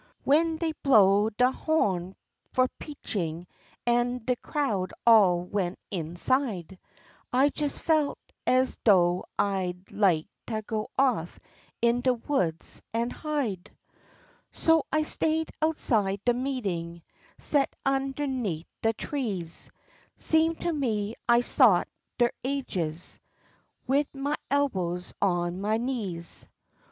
[0.25, 2.15] W'en dey blow'd de ho'n
[2.53, 3.45] fu' preachin',
[3.85, 6.79] an' de crowd all went inside,
[7.31, 8.17] I jes felt
[8.47, 11.39] ez doh I'd like tah go off
[11.83, 13.69] in de woods an' hide.
[14.51, 17.03] So I stay'd outside de meetin',
[17.37, 19.69] set'n underneat' de trees,
[20.17, 21.87] Seemed to me I sot
[22.17, 23.19] der ages,
[23.85, 26.47] wid ma elbows on ma knees.